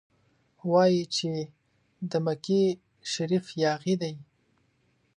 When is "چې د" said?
1.15-2.11